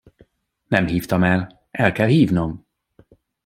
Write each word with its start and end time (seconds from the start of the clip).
Nem 0.67 0.87
hívtam 0.87 1.23
el, 1.23 1.61
el 1.71 1.91
kell 1.91 2.07
hívnom. 2.07 2.65